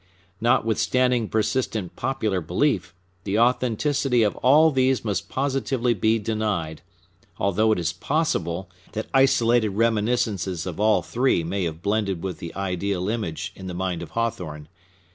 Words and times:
Notwithstanding 0.41 1.29
persistent 1.29 1.95
popular 1.95 2.41
belief, 2.41 2.95
the 3.23 3.37
authenticity 3.37 4.23
of 4.23 4.35
all 4.37 4.71
these 4.71 5.05
must 5.05 5.29
positively 5.29 5.93
be 5.93 6.17
denied; 6.17 6.81
although 7.37 7.71
it 7.71 7.77
is 7.77 7.93
possible 7.93 8.67
that 8.93 9.09
isolated 9.13 9.69
reminiscences 9.69 10.65
of 10.65 10.79
all 10.79 11.03
three 11.03 11.43
may 11.43 11.65
have 11.65 11.83
blended 11.83 12.23
with 12.23 12.39
the 12.39 12.51
ideal 12.55 13.09
image 13.09 13.53
in 13.55 13.67
the 13.67 13.75
mind 13.75 14.01
of 14.01 14.09
Hawthorne. 14.17 14.69